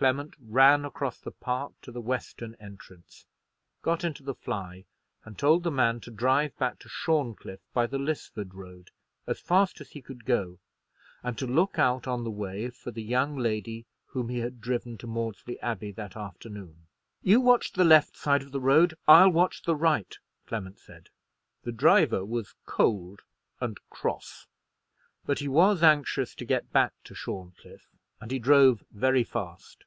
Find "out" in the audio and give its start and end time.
11.80-12.06